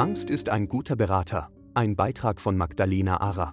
[0.00, 1.50] Angst ist ein guter Berater.
[1.74, 3.52] Ein Beitrag von Magdalena Ara.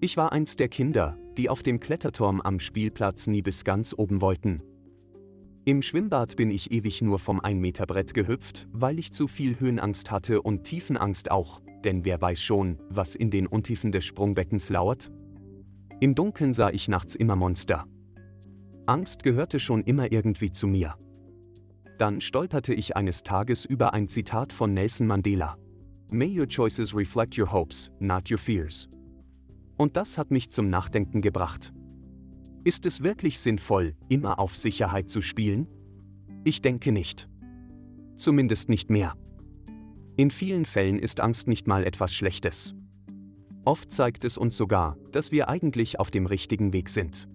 [0.00, 4.20] Ich war eins der Kinder, die auf dem Kletterturm am Spielplatz nie bis ganz oben
[4.20, 4.62] wollten.
[5.64, 10.40] Im Schwimmbad bin ich ewig nur vom 1-Meter-Brett gehüpft, weil ich zu viel Höhenangst hatte
[10.40, 15.10] und Tiefenangst auch, denn wer weiß schon, was in den Untiefen des Sprungbeckens lauert?
[15.98, 17.86] Im Dunkeln sah ich nachts immer Monster.
[18.86, 20.94] Angst gehörte schon immer irgendwie zu mir.
[21.98, 25.56] Dann stolperte ich eines Tages über ein Zitat von Nelson Mandela.
[26.10, 28.88] May your choices reflect your hopes, not your fears.
[29.76, 31.72] Und das hat mich zum Nachdenken gebracht.
[32.64, 35.68] Ist es wirklich sinnvoll, immer auf Sicherheit zu spielen?
[36.44, 37.28] Ich denke nicht.
[38.14, 39.14] Zumindest nicht mehr.
[40.16, 42.74] In vielen Fällen ist Angst nicht mal etwas Schlechtes.
[43.64, 47.28] Oft zeigt es uns sogar, dass wir eigentlich auf dem richtigen Weg sind.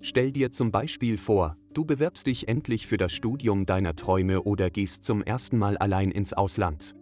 [0.00, 4.70] Stell dir zum Beispiel vor, du bewirbst dich endlich für das Studium deiner Träume oder
[4.70, 6.94] gehst zum ersten Mal allein ins Ausland.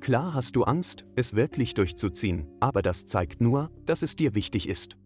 [0.00, 4.68] Klar hast du Angst, es wirklich durchzuziehen, aber das zeigt nur, dass es dir wichtig
[4.68, 4.96] ist.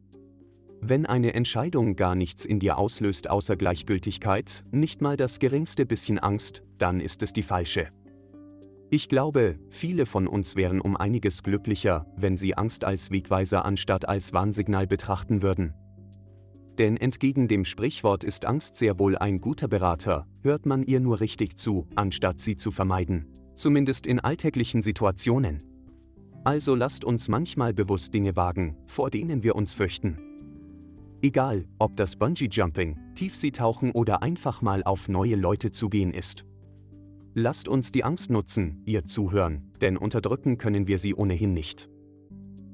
[0.83, 6.19] Wenn eine Entscheidung gar nichts in dir auslöst außer Gleichgültigkeit, nicht mal das geringste bisschen
[6.19, 7.89] Angst, dann ist es die falsche.
[8.89, 14.09] Ich glaube, viele von uns wären um einiges glücklicher, wenn sie Angst als Wegweiser anstatt
[14.09, 15.75] als Warnsignal betrachten würden.
[16.81, 21.21] Denn entgegen dem Sprichwort ist Angst sehr wohl ein guter Berater, hört man ihr nur
[21.21, 23.27] richtig zu, anstatt sie zu vermeiden.
[23.55, 25.63] Zumindest in alltäglichen Situationen.
[26.43, 30.17] Also lasst uns manchmal bewusst Dinge wagen, vor denen wir uns fürchten.
[31.21, 36.47] Egal, ob das Bungee-Jumping, Tiefseetauchen oder einfach mal auf neue Leute zugehen ist.
[37.35, 41.91] Lasst uns die Angst nutzen, ihr zuhören, denn unterdrücken können wir sie ohnehin nicht.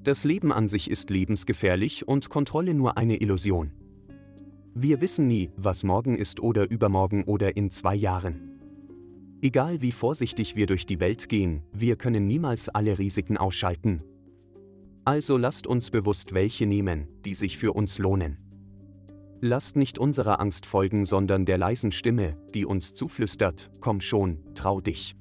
[0.04, 3.72] Das Leben an sich ist lebensgefährlich und Kontrolle nur eine Illusion.
[4.78, 8.60] Wir wissen nie, was morgen ist oder übermorgen oder in zwei Jahren.
[9.40, 14.02] Egal wie vorsichtig wir durch die Welt gehen, wir können niemals alle Risiken ausschalten.
[15.02, 18.36] Also lasst uns bewusst welche nehmen, die sich für uns lohnen.
[19.40, 24.82] Lasst nicht unserer Angst folgen, sondern der leisen Stimme, die uns zuflüstert, komm schon, trau
[24.82, 25.16] dich.